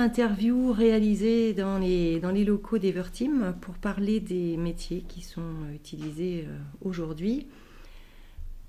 interview 0.00 0.72
réalisée 0.72 1.52
dans 1.52 1.78
les, 1.78 2.18
dans 2.20 2.30
les 2.30 2.44
locaux 2.44 2.78
d'Everteam 2.78 3.54
pour 3.60 3.74
parler 3.74 4.18
des 4.20 4.56
métiers 4.56 5.04
qui 5.08 5.22
sont 5.22 5.54
utilisés 5.74 6.46
aujourd'hui. 6.82 7.46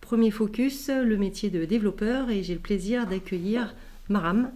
Premier 0.02 0.31
focus, 0.31 0.90
le 0.90 1.17
métier 1.17 1.49
de 1.49 1.65
développeur 1.65 2.29
et 2.29 2.44
j'ai 2.44 2.54
le 2.54 2.60
plaisir 2.60 3.08
d'accueillir 3.08 3.74
Maram 4.10 4.52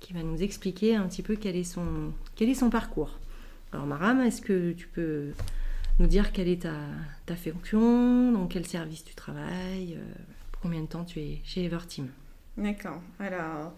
qui 0.00 0.14
va 0.14 0.22
nous 0.22 0.42
expliquer 0.42 0.96
un 0.96 1.06
petit 1.06 1.22
peu 1.22 1.36
quel 1.36 1.56
est 1.56 1.64
son, 1.64 2.12
quel 2.34 2.48
est 2.48 2.54
son 2.54 2.70
parcours. 2.70 3.18
Alors 3.72 3.86
Maram, 3.86 4.20
est-ce 4.22 4.40
que 4.40 4.72
tu 4.72 4.88
peux 4.88 5.28
nous 5.98 6.06
dire 6.06 6.32
quelle 6.32 6.48
est 6.48 6.62
ta, 6.62 6.74
ta 7.26 7.36
fonction, 7.36 8.32
dans 8.32 8.46
quel 8.46 8.66
service 8.66 9.04
tu 9.04 9.14
travailles, 9.14 9.96
euh, 9.96 10.22
combien 10.62 10.80
de 10.80 10.86
temps 10.86 11.04
tu 11.04 11.20
es 11.20 11.40
chez 11.44 11.64
Everteam 11.64 12.08
D'accord. 12.56 13.00
Alors, 13.18 13.74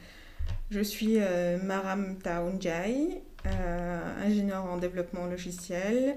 je 0.70 0.80
suis 0.80 1.16
euh, 1.18 1.58
Maram 1.62 2.16
Taunjai, 2.18 3.22
euh, 3.46 4.26
ingénieur 4.26 4.64
en 4.64 4.76
développement 4.76 5.26
logiciel 5.26 6.16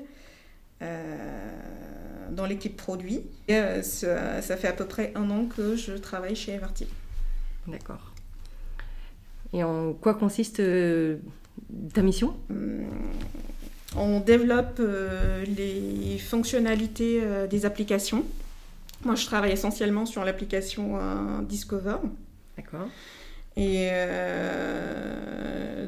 dans 2.32 2.46
l'équipe 2.46 2.78
produit. 2.78 3.22
Et, 3.48 3.82
ça, 3.82 4.42
ça, 4.42 4.58
fait 4.58 4.68
à 4.68 4.74
peu 4.74 4.86
près 4.86 5.12
un 5.16 5.32
an 5.32 5.46
que 5.46 5.76
je 5.76 5.94
travaille 5.94 6.36
chez 6.36 6.52
Everteam. 6.52 6.88
D'accord. 7.66 8.14
Et 9.52 9.64
en 9.64 9.94
quoi 9.94 10.14
consiste 10.14 10.62
ta 11.94 12.02
mission? 12.04 12.36
Hum, 12.52 12.86
on 13.98 14.20
développe 14.20 14.80
euh, 14.80 15.46
les 15.46 16.18
fonctionnalités 16.18 17.22
euh, 17.24 17.48
des 17.48 17.66
applications. 17.66 18.26
Moi, 19.04 19.16
je 19.16 19.26
travaille 19.26 19.52
essentiellement 19.52 20.06
sur 20.06 20.26
l'application 20.26 20.98
euh, 20.98 21.42
Discover. 21.44 21.98
D'accord. 22.58 22.88
Et 23.58 23.90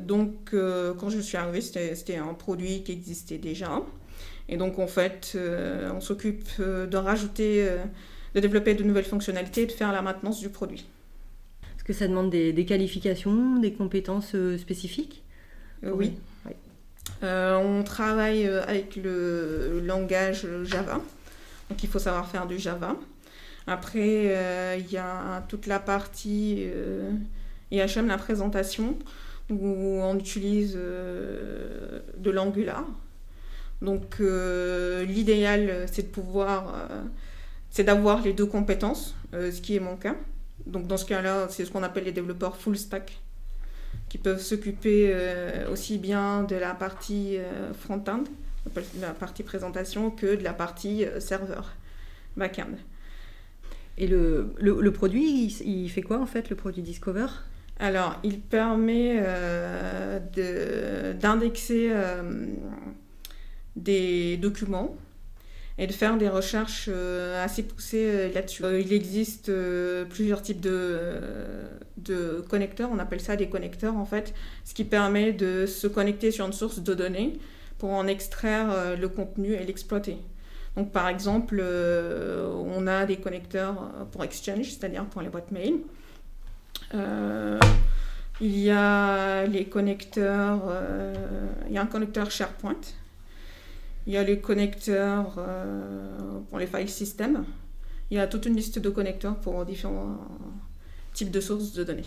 donc, 0.02 0.52
quand 0.52 1.10
je 1.10 1.20
suis 1.20 1.38
arrivée, 1.38 1.62
c'était 1.62 2.16
un 2.16 2.34
produit 2.34 2.84
qui 2.84 2.94
existait 2.94 3.38
déjà. 3.38 3.82
Et 4.48 4.56
donc, 4.56 4.80
en 4.80 4.88
fait, 4.88 5.38
on 5.94 6.00
s'occupe 6.00 6.60
de 6.60 6.98
rajouter, 6.98 7.70
de 8.36 8.40
développer 8.40 8.74
de 8.74 8.84
nouvelles 8.84 9.06
fonctionnalités 9.06 9.64
et 9.64 9.66
de 9.66 9.72
faire 9.74 9.92
la 9.92 10.02
maintenance 10.02 10.40
du 10.40 10.50
produit. 10.50 10.86
Est-ce 11.76 11.84
que 11.84 11.94
ça 11.94 12.08
demande 12.08 12.30
des, 12.30 12.66
qualifications, 12.66 13.58
des 13.60 13.74
compétences 13.74 14.36
spécifiques? 14.58 15.24
Oui. 15.84 16.14
Euh, 17.24 17.56
on 17.58 17.84
travaille 17.84 18.46
euh, 18.46 18.64
avec 18.68 18.96
le, 18.96 19.82
langage 19.84 20.46
Java, 20.64 21.02
donc 21.70 21.84
il 21.84 21.90
faut 21.90 22.00
savoir 22.00 22.28
faire 22.30 22.46
du 22.46 22.60
Java. 22.60 22.96
Après, 23.66 24.36
euh, 24.36 24.78
il 24.80 24.92
y 24.92 24.98
a 24.98 25.44
toute 25.50 25.68
la 25.68 25.80
partie 25.80 26.68
IHM, 27.72 28.08
la 28.08 28.18
présentation, 28.18 28.98
où 29.50 30.00
on 30.02 30.18
utilise 30.18 30.76
de 30.76 32.32
l'Angular. 32.32 32.86
Donc 33.82 34.20
l'idéal, 34.20 35.86
c'est 35.92 36.04
de 36.04 36.08
pouvoir, 36.08 36.90
c'est 37.70 37.84
d'avoir 37.84 38.22
les 38.22 38.34
deux 38.34 38.46
compétences, 38.46 39.16
ce 39.34 39.62
qui 39.62 39.76
est 39.76 39.80
mon 39.80 39.96
cas. 39.96 40.16
Donc 40.66 40.88
dans 40.88 40.98
ce 40.98 41.06
cas-là, 41.06 41.48
c'est 41.50 41.66
ce 41.66 41.72
qu'on 41.72 41.84
appelle 41.84 42.04
les 42.04 42.12
développeurs 42.12 42.58
full 42.58 42.78
stack 42.78 43.20
qui 44.10 44.18
peuvent 44.18 44.42
s'occuper 44.42 45.12
euh, 45.14 45.72
aussi 45.72 45.98
bien 45.98 46.44
de 46.44 46.56
la 46.56 46.74
partie 46.74 47.38
euh, 47.38 47.74
front-end, 47.74 48.24
la 49.00 49.12
partie 49.12 49.44
présentation, 49.44 50.12
que 50.12 50.36
de 50.36 50.44
la 50.44 50.54
partie 50.54 51.06
euh, 51.06 51.20
serveur, 51.20 51.74
back-end. 52.36 52.76
Et 53.98 54.08
le, 54.08 54.54
le, 54.60 54.92
produit, 54.92 55.48
il, 55.66 55.90
fait 55.90 56.04
quoi 56.04 56.22
en 56.22 56.28
fait, 56.28 56.50
le 56.50 56.56
produit 56.56 56.84
Discover? 56.84 57.28
Alors, 57.80 58.20
il 58.24 58.40
permet 58.40 59.22
d'indexer 61.20 61.92
des 63.76 64.38
documents 64.38 64.96
et 65.78 65.86
de 65.88 65.92
faire 65.92 66.18
des 66.18 66.28
recherches 66.28 66.90
euh, 66.92 67.44
assez 67.44 67.64
poussées 67.64 68.06
euh, 68.06 68.34
là-dessus. 68.34 68.64
Euh, 68.64 68.80
il 68.80 68.92
existe 68.94 69.52
plusieurs 70.10 70.42
types 70.42 70.60
de 70.60 72.46
connecteurs, 72.50 72.90
on 72.92 73.00
appelle 73.00 73.22
ça 73.22 73.36
des 73.36 73.48
connecteurs 73.48 73.96
en 73.96 74.06
fait, 74.06 74.34
ce 74.66 74.74
qui 74.74 74.84
permet 74.84 75.34
de 75.34 75.66
se 75.66 75.88
connecter 75.88 76.32
sur 76.32 76.46
une 76.46 76.54
source 76.54 76.80
de 76.80 76.94
données 76.94 77.40
pour 77.78 77.92
en 77.92 78.08
extraire 78.08 78.96
le 79.00 79.08
contenu 79.08 79.54
et 79.54 79.64
l'exploiter. 79.64 80.18
Donc 80.76 80.92
par 80.92 81.08
exemple, 81.10 81.62
on 81.62 82.88
a 82.88 83.06
des 83.06 83.18
connecteurs 83.18 83.92
pour 84.12 84.24
Exchange, 84.24 84.64
c'est-à-dire 84.64 85.06
pour 85.06 85.22
les 85.22 85.30
boîtes 85.30 85.52
mail. 85.52 85.76
Il 86.94 88.58
y 88.60 88.70
a 88.70 89.46
les 89.46 89.66
connecteurs, 89.66 90.62
il 91.68 91.74
y 91.74 91.78
a 91.78 91.82
un 91.82 91.88
connecteur 91.88 92.32
SharePoint 92.32 92.82
il 94.08 94.14
y 94.14 94.18
a 94.18 94.24
les 94.24 94.40
connecteurs 94.40 95.36
euh, 95.38 96.40
pour 96.50 96.60
les 96.60 96.66
file 96.66 96.90
systems. 96.90 97.44
Il 98.10 98.16
y 98.16 98.20
a 98.20 98.26
toute 98.26 98.46
une 98.46 98.56
liste 98.56 98.80
de 98.80 98.90
connecteurs 98.90 99.36
pour 99.36 99.66
différents 99.66 100.18
types 101.14 101.30
de 101.30 101.42
sources 101.42 101.74
de 101.74 101.84
données. 101.84 102.06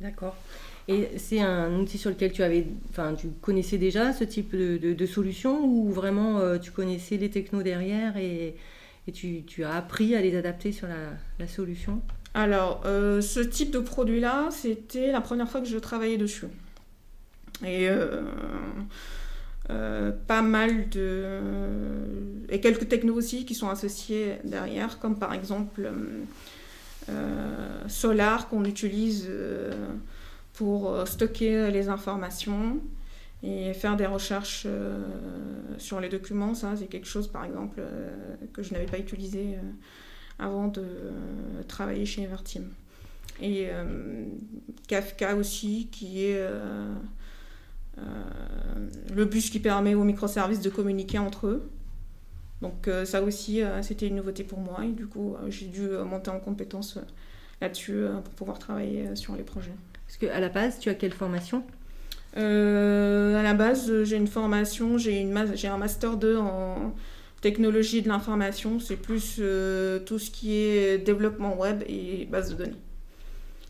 D'accord. 0.00 0.36
Et 0.86 1.08
c'est 1.18 1.40
un 1.40 1.74
outil 1.74 1.98
sur 1.98 2.10
lequel 2.10 2.32
tu 2.32 2.44
avais, 2.44 2.66
enfin, 2.88 3.14
tu 3.14 3.28
connaissais 3.42 3.78
déjà 3.78 4.12
ce 4.12 4.22
type 4.22 4.54
de, 4.54 5.06
solution 5.06 5.64
ou 5.64 5.90
vraiment 5.90 6.38
euh, 6.38 6.58
tu 6.58 6.70
connaissais 6.70 7.16
les 7.16 7.30
technos 7.30 7.62
derrière 7.62 8.16
et, 8.16 8.56
tu, 9.12 9.64
as 9.64 9.74
appris 9.74 10.14
à 10.14 10.20
les 10.20 10.36
adapter 10.36 10.70
sur 10.70 10.86
la, 10.86 11.48
solution? 11.48 12.00
Alors, 12.34 12.82
euh, 12.84 13.20
ce 13.20 13.40
type 13.40 13.70
de 13.70 13.80
produit-là, 13.80 14.48
c'était 14.50 15.10
la 15.10 15.20
première 15.20 15.48
fois 15.48 15.60
que 15.60 15.66
je 15.66 15.78
travaillais 15.78 16.18
dessus. 16.18 16.46
Et 17.64 17.88
euh, 19.70 20.10
pas 20.26 20.42
mal 20.42 20.88
de. 20.88 21.38
et 22.48 22.60
quelques 22.60 22.88
technos 22.88 23.14
aussi 23.14 23.44
qui 23.44 23.54
sont 23.54 23.68
associés 23.68 24.38
derrière, 24.42 24.98
comme 24.98 25.16
par 25.16 25.32
exemple 25.32 25.88
euh, 27.08 27.88
Solar 27.88 28.48
qu'on 28.48 28.64
utilise 28.64 29.26
euh, 29.28 29.72
pour 30.54 31.06
stocker 31.06 31.70
les 31.70 31.88
informations 31.88 32.80
et 33.42 33.72
faire 33.72 33.96
des 33.96 34.06
recherches 34.06 34.66
sur 35.78 36.00
les 36.00 36.08
documents. 36.08 36.54
Ça, 36.54 36.74
c'est 36.76 36.86
quelque 36.86 37.06
chose, 37.06 37.28
par 37.28 37.44
exemple, 37.44 37.80
que 38.52 38.62
je 38.62 38.74
n'avais 38.74 38.86
pas 38.86 38.98
utilisé 38.98 39.56
avant 40.40 40.68
de 40.68 40.84
travailler 41.68 42.06
chez 42.06 42.22
Everteam. 42.22 42.64
Et 43.42 43.68
Kafka 44.88 45.36
aussi, 45.36 45.88
qui 45.90 46.24
est 46.24 46.42
euh, 47.98 48.04
le 49.14 49.24
bus 49.24 49.50
qui 49.50 49.58
permet 49.58 49.94
aux 49.94 50.04
microservices 50.04 50.60
de 50.60 50.70
communiquer 50.70 51.18
entre 51.18 51.48
eux. 51.48 51.70
Donc 52.62 52.88
euh, 52.88 53.04
ça 53.04 53.22
aussi, 53.22 53.62
euh, 53.62 53.82
c'était 53.82 54.06
une 54.06 54.16
nouveauté 54.16 54.44
pour 54.44 54.60
moi 54.60 54.84
et 54.84 54.92
du 54.92 55.06
coup, 55.06 55.36
j'ai 55.48 55.66
dû 55.66 55.88
monter 55.88 56.30
en 56.30 56.38
compétence 56.38 56.98
là-dessus 57.60 58.04
pour 58.24 58.34
pouvoir 58.34 58.58
travailler 58.58 59.16
sur 59.16 59.34
les 59.34 59.42
projets. 59.42 59.74
Parce 60.06 60.18
qu'à 60.18 60.40
la 60.40 60.48
base, 60.48 60.78
tu 60.78 60.88
as 60.88 60.94
quelle 60.94 61.12
formation? 61.12 61.62
À 62.36 62.40
la 63.42 63.54
base, 63.54 64.04
j'ai 64.04 64.16
une 64.16 64.28
formation, 64.28 64.98
j'ai 64.98 65.22
un 65.22 65.76
master 65.76 66.16
2 66.16 66.36
en 66.36 66.94
technologie 67.40 68.02
de 68.02 68.08
l'information. 68.08 68.80
C'est 68.80 68.96
plus 68.96 69.36
tout 70.06 70.18
ce 70.18 70.30
qui 70.30 70.54
est 70.54 70.98
développement 70.98 71.56
web 71.58 71.82
et 71.86 72.26
base 72.26 72.50
de 72.50 72.56
données. 72.56 72.76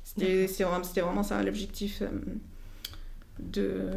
C'était 0.04 0.46
vraiment, 1.02 1.22
ça 1.22 1.42
l'objectif 1.42 2.02
de, 3.38 3.88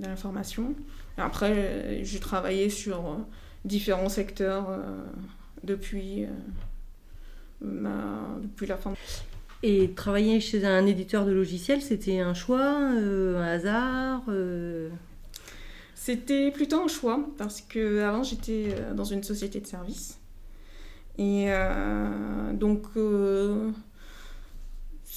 l'information. 0.00 0.74
Après, 1.16 2.00
j'ai 2.02 2.20
travaillé 2.20 2.70
sur 2.70 2.98
euh, 2.98 3.16
différents 3.64 4.08
secteurs 4.08 4.70
euh, 4.70 5.04
depuis, 5.64 6.24
euh, 6.24 8.22
depuis 8.42 8.66
la 8.66 8.76
fin. 8.76 8.94
Et 9.64 9.90
travailler 9.90 10.40
chez 10.40 10.64
un 10.64 10.86
éditeur 10.86 11.26
de 11.26 11.32
logiciels, 11.32 11.82
c'était 11.82 12.20
un 12.20 12.34
choix, 12.34 12.76
un 12.76 13.42
hasard 13.42 14.22
C'était 16.08 16.50
plutôt 16.50 16.80
un 16.82 16.88
choix 16.88 17.20
parce 17.36 17.60
que 17.60 18.00
avant 18.00 18.22
j'étais 18.22 18.74
dans 18.94 19.04
une 19.04 19.22
société 19.22 19.60
de 19.60 19.66
services 19.66 20.18
et 21.18 21.48
donc 22.54 22.86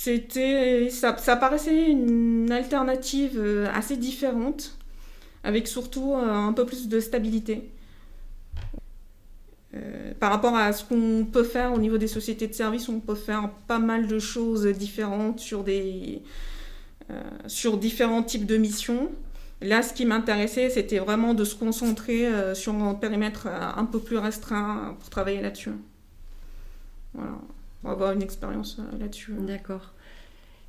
c'était, 0.03 0.89
ça, 0.89 1.13
paraissait 1.35 1.91
une 1.91 2.51
alternative 2.51 3.37
euh, 3.37 3.67
assez 3.71 3.97
différente, 3.97 4.75
avec 5.43 5.67
surtout 5.67 6.13
euh, 6.13 6.27
un 6.27 6.53
peu 6.53 6.65
plus 6.65 6.87
de 6.87 6.99
stabilité. 6.99 7.69
Euh, 9.75 10.11
par 10.19 10.31
rapport 10.31 10.55
à 10.55 10.73
ce 10.73 10.83
qu'on 10.83 11.27
peut 11.31 11.43
faire 11.43 11.71
au 11.71 11.77
niveau 11.77 11.99
des 11.99 12.07
sociétés 12.07 12.47
de 12.47 12.53
services, 12.53 12.89
on 12.89 12.99
peut 12.99 13.13
faire 13.13 13.51
pas 13.67 13.77
mal 13.77 14.07
de 14.07 14.17
choses 14.17 14.65
différentes 14.65 15.39
sur, 15.39 15.63
des, 15.63 16.23
sur 17.45 17.77
différents 17.77 18.23
types 18.23 18.47
de 18.47 18.57
missions. 18.57 19.11
Là, 19.61 19.83
ce 19.83 19.93
qui 19.93 20.05
m'intéressait, 20.05 20.69
c'était 20.69 20.99
vraiment 20.99 21.33
de 21.33 21.43
se 21.43 21.55
concentrer 21.55 22.27
sur 22.55 22.73
un 22.73 22.95
périmètre 22.95 23.47
un 23.47 23.85
peu 23.85 23.99
plus 23.99 24.17
restreint 24.17 24.95
pour 24.99 25.09
travailler 25.09 25.41
là-dessus. 25.41 25.71
Voilà 27.13 27.37
avoir 27.89 28.11
une 28.13 28.21
expérience 28.21 28.77
euh, 28.79 28.97
là-dessus. 28.99 29.33
D'accord. 29.39 29.93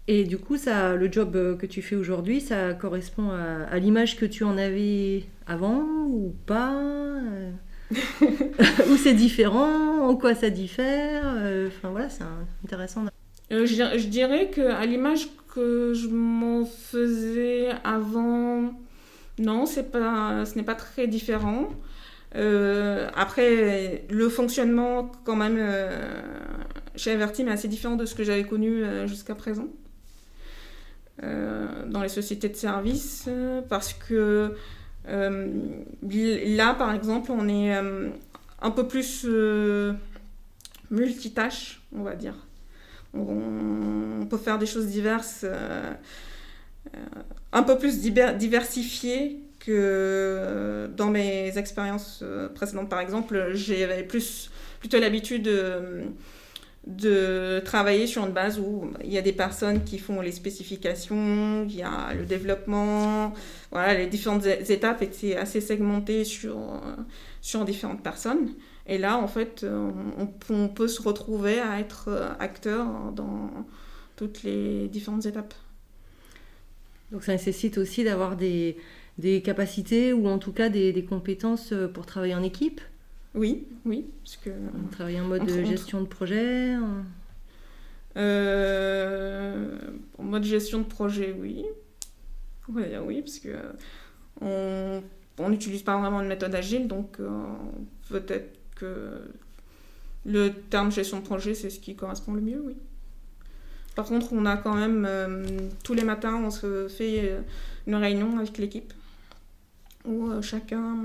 Et 0.08 0.24
du 0.24 0.38
coup, 0.38 0.56
ça, 0.56 0.96
le 0.96 1.10
job 1.10 1.56
que 1.58 1.66
tu 1.66 1.80
fais 1.80 1.94
aujourd'hui, 1.94 2.40
ça 2.40 2.74
correspond 2.74 3.30
à, 3.30 3.78
l'image 3.78 4.16
que 4.16 4.26
tu 4.26 4.42
en 4.42 4.58
avais 4.58 5.24
avant 5.46 5.84
ou 6.08 6.34
pas 6.44 6.74
Ou 7.92 8.96
c'est 8.96 9.14
différent? 9.14 10.08
En 10.08 10.16
quoi 10.16 10.34
ça 10.34 10.50
diffère? 10.50 11.22
Enfin 11.68 11.90
voilà, 11.90 12.08
c'est 12.08 12.24
intéressant. 12.64 13.04
Je, 13.52 13.66
je, 13.66 14.06
dirais 14.06 14.50
qu'à 14.50 14.84
l'image 14.86 15.28
que 15.54 15.92
je 15.94 16.08
m'en 16.08 16.64
faisais 16.64 17.68
avant, 17.84 18.72
non, 19.38 19.66
c'est 19.66 19.90
pas, 19.90 20.44
ce 20.46 20.56
n'est 20.56 20.64
pas 20.64 20.74
très 20.74 21.06
différent. 21.06 21.68
Euh, 22.34 23.08
après, 23.14 24.04
le 24.08 24.28
fonctionnement, 24.28 25.10
quand 25.24 25.36
même, 25.36 25.58
euh, 25.58 26.22
chez 26.96 27.10
Everteam 27.10 27.48
est 27.48 27.52
assez 27.52 27.68
différent 27.68 27.96
de 27.96 28.06
ce 28.06 28.14
que 28.14 28.24
j'avais 28.24 28.44
connu 28.44 28.84
euh, 28.84 29.06
jusqu'à 29.06 29.34
présent 29.34 29.68
dans 31.20 32.02
les 32.02 32.08
sociétés 32.08 32.48
de 32.48 32.56
services, 32.56 33.28
parce 33.68 33.92
que 33.92 34.56
là, 35.06 36.74
par 36.74 36.92
exemple, 36.92 37.30
on 37.30 37.48
est 37.48 37.72
un 37.72 38.70
peu 38.72 38.88
plus 38.88 39.28
multitâche, 40.90 41.80
on 41.94 42.02
va 42.02 42.16
dire. 42.16 42.34
On, 43.14 44.26
peut 44.26 44.38
faire 44.38 44.58
des 44.58 44.66
choses 44.66 44.86
diverses, 44.86 45.44
un 47.52 47.62
peu 47.62 47.76
plus 47.76 48.00
diversifiées 48.00 49.42
que 49.64 50.90
dans 50.96 51.10
mes 51.10 51.56
expériences 51.56 52.20
euh, 52.22 52.48
précédentes, 52.48 52.88
par 52.88 53.00
exemple, 53.00 53.52
j'avais 53.54 54.02
plus, 54.02 54.50
plutôt 54.80 54.98
l'habitude 54.98 55.48
de, 56.86 57.60
travailler 57.64 58.06
sur 58.06 58.26
une 58.26 58.32
base 58.32 58.58
où 58.58 58.90
il 59.04 59.12
y 59.12 59.18
a 59.18 59.22
des 59.22 59.32
personnes 59.32 59.84
qui 59.84 59.98
font 59.98 60.20
les 60.20 60.32
spécifications, 60.32 61.64
il 61.68 61.76
y 61.76 61.82
a 61.82 62.12
le 62.14 62.24
développement, 62.24 63.32
voilà, 63.70 63.94
les 63.94 64.08
différentes 64.08 64.46
étapes 64.46 65.02
étaient 65.02 65.36
assez 65.36 65.60
segmentées 65.60 66.24
sur, 66.24 66.82
sur 67.40 67.64
différentes 67.64 68.02
personnes. 68.02 68.50
Et 68.86 68.98
là, 68.98 69.16
en 69.18 69.28
fait, 69.28 69.64
on, 69.64 70.28
on 70.50 70.68
peut 70.68 70.88
se 70.88 71.00
retrouver 71.00 71.60
à 71.60 71.78
être 71.78 72.34
acteur 72.40 73.12
dans 73.12 73.50
toutes 74.16 74.42
les 74.42 74.88
différentes 74.88 75.26
étapes. 75.26 75.54
Donc 77.12 77.22
ça 77.22 77.32
nécessite 77.32 77.78
aussi 77.78 78.04
d'avoir 78.04 78.36
des, 78.36 78.76
des 79.18 79.42
capacités 79.42 80.12
ou 80.12 80.26
en 80.28 80.38
tout 80.38 80.52
cas 80.52 80.68
des, 80.68 81.04
compétences 81.04 81.72
euh, 81.72 81.86
pour 81.86 82.06
travailler 82.06 82.34
en 82.34 82.42
équipe 82.42 82.80
Oui, 83.34 83.66
oui. 83.84 84.06
Parce 84.22 84.36
que, 84.36 84.50
travailler 84.90 85.20
en 85.20 85.26
mode 85.26 85.46
de 85.46 85.64
gestion 85.64 86.00
de 86.00 86.06
projet 86.06 86.74
euh, 88.16 89.78
En 90.18 90.22
mode 90.22 90.44
gestion 90.44 90.78
de 90.78 90.86
projet, 90.86 91.36
oui. 91.38 91.64
On 92.68 92.72
va 92.72 92.82
dire 92.82 93.04
oui, 93.04 93.20
parce 93.20 93.38
que 93.38 93.56
on 94.40 95.48
n'utilise 95.48 95.82
pas 95.82 95.98
vraiment 95.98 96.20
une 96.22 96.28
méthode 96.28 96.54
agile, 96.54 96.88
donc 96.88 97.16
euh, 97.20 97.28
peut-être 98.08 98.58
que 98.76 99.20
le 100.24 100.52
terme 100.70 100.92
gestion 100.92 101.20
de 101.20 101.24
projet, 101.24 101.54
c'est 101.54 101.70
ce 101.70 101.80
qui 101.80 101.94
correspond 101.94 102.34
le 102.34 102.40
mieux, 102.40 102.62
oui. 102.64 102.76
Par 103.94 104.06
contre, 104.06 104.32
on 104.32 104.46
a 104.46 104.56
quand 104.56 104.74
même, 104.74 105.06
tous 105.84 105.92
les 105.92 106.04
matins, 106.04 106.36
on 106.36 106.50
se 106.50 106.88
fait 106.88 107.36
une 107.86 107.94
réunion 107.94 108.38
avec 108.38 108.56
l'équipe 108.56 108.92
où 110.04 110.28
euh, 110.28 110.42
chacun 110.42 110.96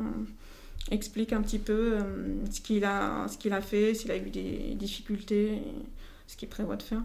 explique 0.90 1.34
un 1.34 1.42
petit 1.42 1.60
peu 1.60 1.98
euh, 1.98 2.46
ce 2.50 2.62
qu'il 2.62 2.86
a, 2.86 3.28
ce 3.28 3.50
a 3.50 3.62
fait, 3.62 3.94
s'il 3.94 4.12
a 4.12 4.18
eu 4.18 4.30
des 4.30 4.76
difficultés, 4.76 5.62
ce 6.28 6.38
qu'il 6.38 6.50
prévoit 6.50 6.78
de 6.78 6.84
faire. 6.84 7.04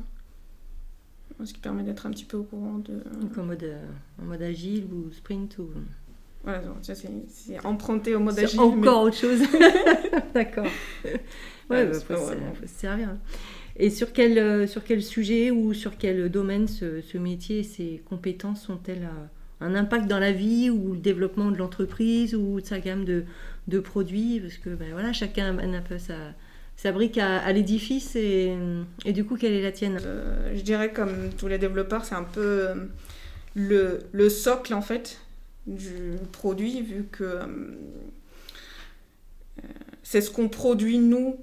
Ce 1.45 1.53
qui 1.53 1.61
permet 1.61 1.83
d'être 1.83 2.07
un 2.07 2.11
petit 2.11 2.25
peu 2.25 2.37
au 2.37 2.45
courant 2.45 2.79
de... 2.79 3.03
Donc 3.21 3.37
en 3.37 3.43
mode, 3.43 3.65
euh, 3.65 3.85
en 4.21 4.27
mode 4.27 4.43
agile 4.43 4.87
ou 4.93 5.11
sprint. 5.13 5.57
Voilà, 6.45 6.63
c'est 6.83 7.65
emprunté 7.65 8.15
au 8.15 8.21
mode 8.21 8.39
agile. 8.39 8.61
Encore 8.61 9.03
autre 9.03 9.17
chose. 9.17 9.41
D'accord. 10.35 10.67
Ouais, 11.71 11.87
bah, 11.87 11.95
faut, 11.95 12.67
se 12.67 12.67
servir. 12.67 13.09
Hein. 13.09 13.19
Et 13.77 13.89
sur 13.89 14.13
quel, 14.13 14.69
sur 14.69 14.85
quel 14.85 15.03
sujet 15.03 15.51
ou 15.51 15.73
sur 15.73 15.97
quel 15.97 16.29
domaine 16.29 16.69
ce, 16.69 17.01
ce 17.01 17.17
métier 17.17 17.61
et 17.61 17.63
ses 17.63 18.03
compétences 18.11 18.63
sont-elles 18.63 19.09
un 19.63 19.75
impact 19.75 20.07
dans 20.07 20.19
la 20.19 20.33
vie 20.33 20.69
ou 20.69 20.93
le 20.93 20.99
développement 20.99 21.51
de 21.51 21.57
l'entreprise 21.57 22.35
ou 22.35 22.61
de 22.61 22.67
sa 22.67 22.81
gamme 22.81 23.05
de, 23.05 23.25
de 23.69 23.79
produits? 23.79 24.41
Parce 24.41 24.59
que 24.59 24.71
ben 24.71 24.93
voilà, 24.93 25.13
chacun 25.13 25.47
amène 25.47 25.75
un 25.75 25.81
peu 25.81 25.99
sa, 25.99 26.15
sa 26.77 26.93
brique 26.93 27.19
à, 27.19 27.53
l'édifice 27.53 28.17
et, 28.17 28.57
et, 29.05 29.13
du 29.13 29.25
coup, 29.25 29.37
quelle 29.37 29.53
est 29.53 29.63
la 29.63 29.73
tienne? 29.73 29.99
Euh, 30.05 30.53
Je 30.55 30.63
dirais 30.63 30.93
comme 30.93 31.31
tous 31.39 31.49
les 31.49 31.59
développeurs, 31.59 32.05
c'est 32.05 32.15
un 32.15 32.25
peu 32.25 32.41
euh, 32.41 32.75
le, 33.55 34.01
le, 34.13 34.29
socle 34.29 34.75
en 34.75 34.83
fait 34.83 35.21
du 35.67 36.17
produit 36.33 36.83
vu 36.83 37.05
que 37.11 37.25
euh, 37.25 37.47
c'est 40.03 40.21
ce 40.21 40.31
qu'on 40.31 40.49
produit 40.49 40.99
nous 40.99 41.37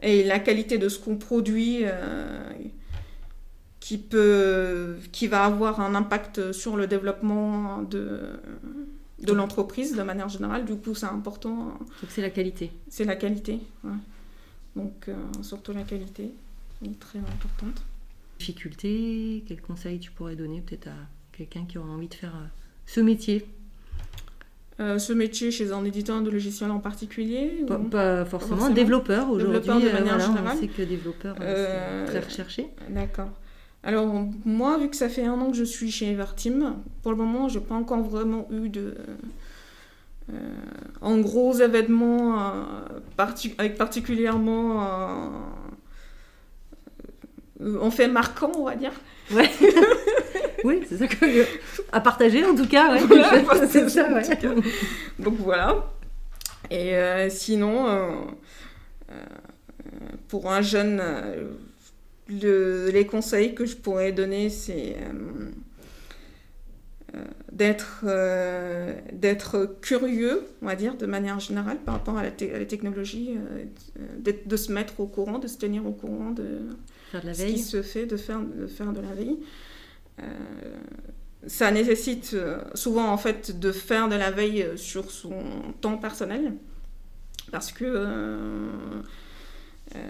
et 0.00 0.22
la 0.22 0.38
qualité 0.38 0.78
de 0.78 0.88
ce 0.88 0.98
qu'on 1.00 1.16
produit 1.16 1.84
qui, 3.80 3.98
peut, 3.98 4.96
qui 5.10 5.26
va 5.26 5.44
avoir 5.44 5.80
un 5.80 5.96
impact 5.96 6.52
sur 6.52 6.76
le 6.76 6.86
développement 6.86 7.82
de, 7.82 8.38
de 9.24 9.32
l'entreprise 9.32 9.96
de 9.96 10.02
manière 10.02 10.28
générale. 10.28 10.64
Du 10.64 10.76
coup, 10.76 10.94
c'est 10.94 11.06
important. 11.06 11.66
Donc, 11.66 12.08
c'est 12.08 12.22
la 12.22 12.30
qualité. 12.30 12.70
C'est 12.88 13.04
la 13.04 13.16
qualité, 13.16 13.60
Donc, 14.76 15.08
euh, 15.08 15.14
surtout 15.42 15.72
la 15.72 15.82
qualité, 15.82 16.32
est 16.84 16.98
très 16.98 17.18
importante. 17.18 17.82
Difficulté, 18.38 19.44
quels 19.46 19.62
conseils 19.62 19.98
tu 19.98 20.10
pourrais 20.10 20.36
donner 20.36 20.60
peut-être 20.60 20.88
à 20.88 20.96
quelqu'un 21.32 21.64
qui 21.66 21.78
aurait 21.78 21.90
envie 21.90 22.08
de 22.08 22.14
faire 22.14 22.34
euh, 22.34 22.46
ce 22.86 23.00
métier? 23.00 23.46
Euh, 24.80 24.98
ce 24.98 25.12
métier 25.12 25.52
chez 25.52 25.70
un 25.70 25.84
éditeur 25.84 26.20
de 26.20 26.30
logiciels 26.30 26.72
en 26.72 26.80
particulier 26.80 27.64
Pas, 27.90 28.24
forcément, 28.24 28.70
développeur 28.70 29.30
aujourd'hui. 29.30 29.60
Développeur 29.60 29.80
de 29.80 29.88
manière 29.88 30.18
générale. 30.18 30.56
On 30.56 30.60
sait 30.60 30.66
que 30.66 30.82
développeur, 30.82 31.36
c'est 31.38 32.04
très 32.06 32.20
recherché. 32.20 32.66
D'accord. 32.90 33.30
Alors, 33.84 34.26
moi, 34.44 34.78
vu 34.78 34.88
que 34.88 34.96
ça 34.96 35.08
fait 35.08 35.24
un 35.24 35.34
an 35.34 35.50
que 35.50 35.56
je 35.56 35.64
suis 35.64 35.90
chez 35.90 36.10
Everteam, 36.10 36.76
pour 37.02 37.12
le 37.12 37.18
moment, 37.18 37.48
je 37.48 37.58
n'ai 37.58 37.64
pas 37.64 37.74
encore 37.74 38.02
vraiment 38.02 38.48
eu 38.50 38.68
de. 38.68 38.94
Euh, 40.32 40.36
en 41.02 41.18
gros 41.18 41.52
événements 41.52 42.40
euh, 42.40 43.30
avec 43.58 43.76
particulièrement 43.76 44.82
euh, 47.60 47.78
en 47.80 47.90
fait 47.90 48.08
marquant, 48.08 48.52
on 48.56 48.64
va 48.64 48.76
dire. 48.76 48.92
Ouais. 49.32 49.50
oui, 50.64 50.82
c'est 50.88 50.98
ça 50.98 51.06
que. 51.06 51.46
À 51.92 52.00
partager 52.00 52.44
en 52.44 52.54
tout 52.54 52.66
cas, 52.66 52.96
c'est 53.70 53.88
ça, 53.88 54.12
ouais. 54.12 54.22
Donc 55.18 55.34
voilà. 55.38 55.90
Et 56.70 56.94
sinon, 57.30 58.34
pour 60.28 60.50
un 60.50 60.62
jeune 60.62 61.00
le, 62.28 62.90
les 62.90 63.06
conseils 63.06 63.54
que 63.54 63.66
je 63.66 63.76
pourrais 63.76 64.12
donner, 64.12 64.50
c'est 64.50 64.96
euh, 64.96 65.12
euh, 65.12 65.50
d'être 67.52 68.04
euh, 68.04 68.94
d'être 69.12 69.76
curieux, 69.80 70.44
on 70.62 70.66
va 70.66 70.76
dire, 70.76 70.96
de 70.96 71.06
manière 71.06 71.40
générale 71.40 71.78
par 71.78 71.94
rapport 71.94 72.18
à 72.18 72.22
la, 72.22 72.30
technologie, 72.30 73.38
de 74.18 74.56
se 74.56 74.72
mettre 74.72 75.00
au 75.00 75.06
courant, 75.06 75.38
de 75.38 75.46
se 75.46 75.58
tenir 75.58 75.86
au 75.86 75.92
courant 75.92 76.30
de, 76.30 76.60
de 77.12 77.32
ce 77.32 77.44
qui 77.44 77.58
se 77.58 77.82
fait, 77.82 78.06
de 78.06 78.16
faire 78.16 78.40
de, 78.40 78.66
faire 78.66 78.92
de 78.92 79.00
la 79.00 79.12
veille. 79.12 79.38
ça 81.46 81.70
nécessite 81.70 82.36
souvent 82.74 83.08
en 83.08 83.18
fait 83.18 83.58
de 83.58 83.72
faire 83.72 84.08
de 84.08 84.16
la 84.16 84.30
veille 84.30 84.66
sur 84.76 85.10
son 85.10 85.42
temps 85.80 85.98
personnel 85.98 86.54
parce 87.50 87.72
que 87.72 87.84
euh, 89.96 90.00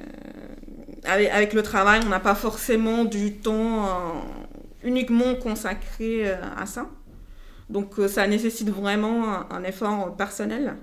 avec, 1.04 1.52
le 1.52 1.62
travail, 1.62 2.00
on 2.04 2.08
n'a 2.08 2.20
pas 2.20 2.34
forcément 2.34 3.04
du 3.04 3.34
temps 3.34 3.84
euh, 3.84 3.88
uniquement 4.84 5.34
consacré 5.34 6.30
euh, 6.30 6.36
à 6.56 6.66
ça. 6.66 6.88
Donc 7.70 7.94
ça 8.08 8.26
nécessite 8.26 8.68
vraiment 8.68 9.50
un, 9.50 9.64
effort 9.64 10.14
personnel 10.16 10.76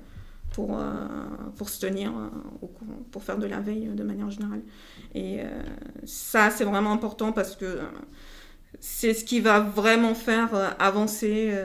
pour, 0.51 0.79
pour 1.55 1.70
se 1.70 1.79
tenir 1.79 2.12
au 2.60 2.65
courant, 2.65 3.03
pour 3.12 3.24
faire 3.24 3.38
de 3.38 3.46
la 3.46 3.60
veille 3.60 3.86
de 3.86 4.03
manière 4.03 4.31
générale. 4.31 4.63
Et 5.13 5.41
ça, 6.03 6.50
c'est 6.50 6.63
vraiment 6.63 6.91
important 6.91 7.34
parce 7.34 7.55
que 7.55 7.81
c'est 8.79 9.13
ce 9.13 9.24
qui 9.24 9.41
va 9.41 9.60
vraiment 9.60 10.15
faire 10.15 10.75
avancer 10.79 11.55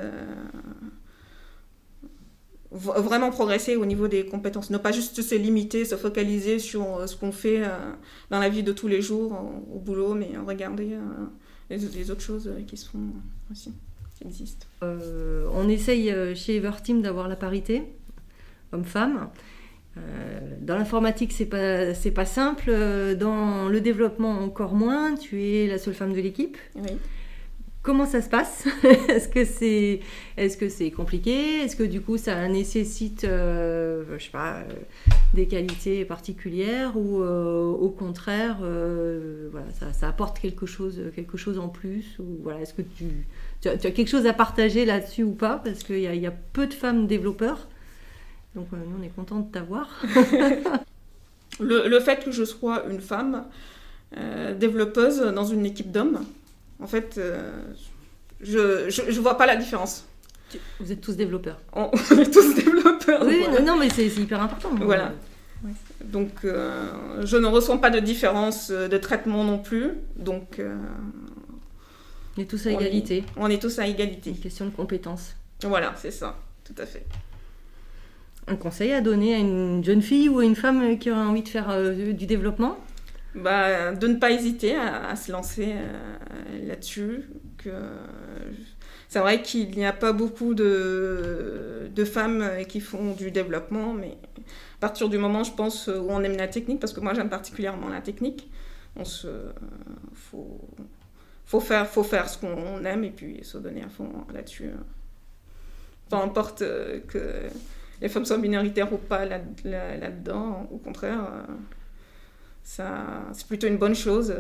vraiment 2.77 3.31
progresser 3.31 3.77
au 3.77 3.87
niveau 3.87 4.09
des 4.09 4.27
compétences, 4.27 4.71
ne 4.71 4.79
pas 4.79 4.93
juste 4.93 5.23
se 5.23 5.35
limiter, 5.35 5.85
se 5.85 5.97
focaliser 5.97 6.59
sur 6.59 6.99
euh, 6.99 7.07
ce 7.07 7.17
qu'on 7.17 7.33
fait 7.33 7.65
euh, 7.65 7.69
dans 8.31 8.39
la 8.39 8.49
vie 8.49 8.63
de 8.63 8.73
tous 8.73 8.89
les 8.89 9.03
jours, 9.03 9.33
au 9.73 9.79
boulot, 9.79 10.15
mais 10.15 10.33
regarder 10.47 10.97
euh, 11.71 11.79
les, 11.95 12.11
autres 12.11 12.23
choses 12.23 12.51
qui 12.67 12.77
se 12.77 12.89
font 12.89 13.11
aussi, 13.51 13.73
qui 14.17 14.27
existent. 14.27 14.67
on 14.83 15.69
essaye 15.69 16.15
chez 16.35 16.57
Everteam 16.57 17.03
d'avoir 17.03 17.29
la 17.29 17.37
parité 17.37 17.83
homme-femme. 18.73 19.29
dans 20.61 20.77
l'informatique, 20.77 21.33
c'est 21.33 21.47
pas 21.47 21.95
c'est 21.95 22.11
pas 22.11 22.27
simple. 22.27 22.71
Dans 23.17 23.69
le 23.69 23.81
développement, 23.81 24.41
encore 24.43 24.75
moins. 24.75 25.15
Tu 25.15 25.43
es 25.43 25.67
la 25.67 25.79
seule 25.79 25.95
femme 25.95 26.13
de 26.13 26.21
l'équipe. 26.21 26.57
Oui. 26.75 26.99
Comment 27.87 28.05
ça 28.05 28.21
se 28.21 28.29
passe 28.29 28.67
Est-ce 29.09 29.29
que 29.29 29.45
c'est 29.45 30.01
est-ce 30.37 30.57
que 30.57 30.69
c'est 30.69 30.91
compliqué? 30.91 31.61
Est-ce 31.61 31.77
que 31.77 31.85
du 31.85 32.01
coup 32.01 32.19
ça 32.19 32.49
nécessite 32.49 33.23
euh, 33.23 34.03
je 34.19 34.25
sais 34.25 34.31
pas 34.33 34.55
euh, 34.57 34.73
des 35.37 35.47
qualités 35.47 36.05
particulières 36.05 36.97
ou 36.97 37.23
euh, 37.23 37.65
au 37.67 37.91
contraire 37.91 38.57
voilà 38.61 39.67
ça, 39.93 40.09
apporte 40.09 40.41
quelque 40.41 40.67
chose 40.67 41.01
quelque 41.15 41.37
chose 41.37 41.59
en 41.59 41.69
plus 41.69 42.19
ou 42.19 42.39
voilà 42.43 42.61
est-ce 42.61 42.75
que 42.75 42.83
tu, 42.83 43.05
tu, 43.61 43.69
as, 43.69 43.77
quelque 43.77 44.09
chose 44.09 44.27
à 44.27 44.33
partager 44.33 44.85
là-dessus 44.85 45.23
ou 45.23 45.33
pas? 45.33 45.61
Parce 45.65 45.85
qu'il 45.85 45.99
y, 45.99 46.19
y, 46.19 46.27
a 46.27 46.35
peu 46.53 46.67
de 46.67 46.75
femmes 46.75 47.07
développeurs 47.07 47.69
donc 48.55 48.67
nous 48.73 48.97
on 48.99 49.03
est 49.03 49.15
content 49.15 49.41
de 49.41 49.53
t'avoir. 49.53 50.03
le, 51.61 52.01
fait 52.01 52.25
que 52.25 52.33
je 52.33 52.45
sois 52.45 52.85
une 52.91 53.01
femme 53.01 53.45
développeuse 54.59 55.21
dans 55.21 55.45
une 55.45 55.67
équipe 55.67 55.93
d'hommes 55.93 56.25
en 56.83 56.87
fait, 56.87 57.17
euh, 57.19 57.51
je, 58.41 58.91
je, 58.91 59.21
vois 59.21 59.37
pas 59.37 59.47
la 59.47 59.57
différence. 59.57 60.05
Vous 60.81 60.93
êtes 60.93 61.01
tous 61.01 61.17
développeurs. 61.17 61.61
On, 61.73 61.91
est 62.19 62.33
tous 62.33 62.55
développeurs. 62.55 63.23
Oui, 63.25 63.45
non, 63.65 63.77
mais 63.79 63.89
c'est 63.91 64.07
hyper 64.07 64.41
important. 64.41 64.71
Voilà. 64.81 65.13
Donc, 66.05 66.45
euh, 66.45 67.25
je 67.25 67.37
ne 67.37 67.47
ressens 67.47 67.79
pas 67.79 67.91
de 67.91 67.99
différence 67.99 68.71
de 68.71 68.99
traitement 68.99 69.45
non 69.45 69.59
plus. 69.59 69.93
Donc, 70.17 70.59
euh, 70.59 70.77
on 72.37 72.43
est 72.43 72.45
tous 72.45 72.67
à 72.67 72.71
égalité. 72.71 73.25
on 73.37 73.49
est 73.49 73.61
tous 73.61 73.79
à 73.79 73.87
égalité. 73.87 74.31
Une 74.31 74.39
question 74.39 74.67
de 74.67 74.71
compétences. 74.71 75.35
Voilà, 75.63 75.95
c'est 75.97 76.11
ça, 76.11 76.39
tout 76.65 76.75
à 76.79 76.87
fait. 76.87 77.07
Un 78.47 78.57
conseil 78.57 78.93
à 78.93 79.01
donner 79.01 79.35
à 79.35 79.39
une 79.39 79.83
jeune 79.83 80.03
fille 80.03 80.29
ou 80.29 80.39
à 80.39 80.45
une 80.45 80.55
femme 80.55 80.99
qui 80.99 81.11
aurait 81.11 81.21
envie 81.21 81.43
de 81.43 81.49
faire 81.49 81.93
du 81.93 82.27
développement? 82.27 82.79
Bah, 83.35 83.93
de 83.93 84.07
ne 84.07 84.15
pas 84.15 84.31
hésiter 84.31 84.77
à, 84.77 85.09
à 85.09 85.17
se 85.17 85.33
lancer 85.33 85.75
là-dessus. 86.65 87.25
Que 87.59 87.71
c'est 89.09 89.21
vrai 89.21 89.43
qu'il 89.43 89.71
n'y 89.71 89.87
a 89.87 89.93
pas 89.93 90.13
beaucoup 90.13 90.55
de, 90.55 91.91
de, 91.95 92.05
femmes 92.05 92.65
qui 92.69 92.81
font 92.81 93.13
du 93.13 93.31
développement, 93.31 93.95
mais 93.95 94.17
à 94.79 94.81
partir 94.81 95.09
du 95.09 95.19
moment, 95.19 95.45
je 95.45 95.53
pense, 95.53 95.87
où 95.89 96.07
on 96.09 96.23
aime 96.23 96.37
la 96.37 96.49
technique, 96.49 96.81
parce 96.81 96.93
que 96.93 97.01
moi 97.01 97.15
j'aime 97.15 97.29
particulièrement 97.29 97.89
la 97.89 98.01
technique, 98.01 98.51
on 98.97 99.05
se 99.05 99.29
faut, 100.15 100.61
faut 101.45 101.61
faire 101.61 101.87
faut 101.87 102.03
faire 102.03 102.29
ce 102.29 102.39
qu'on 102.39 102.85
aime 102.85 103.05
et 103.05 103.11
puis 103.11 103.41
se 103.43 103.59
donner 103.59 103.83
à 103.83 103.89
fond 103.89 104.11
là-dessus. 104.33 104.71
Peu 106.11 106.17
importe 106.17 106.61
que 106.61 107.43
les 108.01 108.09
femmes 108.09 108.25
soient 108.25 108.39
minoritaires 108.39 108.93
ou 108.93 108.99
pas 108.99 109.25
là-dedans, 109.25 110.69
au 110.71 110.79
contraire, 110.79 111.47
c'est 112.63 113.47
plutôt 113.47 113.67
une 113.69 113.79
bonne 113.79 113.95
chose. 113.95 114.35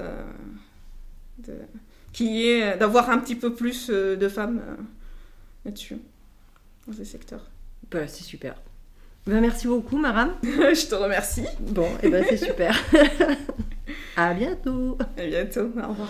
De, 1.39 1.53
qui 2.17 2.49
est 2.49 2.79
d'avoir 2.79 3.11
un 3.11 3.19
petit 3.19 3.37
peu 3.37 3.53
plus 3.53 3.91
euh, 3.91 4.17
de 4.17 4.29
femmes 4.29 4.63
euh, 4.67 4.77
là-dessus, 5.67 5.99
dans 6.87 6.95
ces 6.95 7.05
secteurs. 7.05 7.45
Bah, 7.91 8.09
c'est 8.09 8.25
super. 8.25 8.55
Ben, 9.27 9.39
merci 9.43 9.67
beaucoup, 9.67 9.99
Maram. 9.99 10.33
Je 10.43 10.89
te 10.89 10.95
remercie. 10.95 11.47
Bon, 11.61 11.89
et 12.03 12.05
eh 12.05 12.09
ben 12.09 12.25
c'est 12.27 12.39
super. 12.39 12.75
à 14.17 14.33
bientôt. 14.33 14.97
À 15.19 15.27
bientôt. 15.27 15.71
Au 15.77 15.89
revoir. 15.89 16.09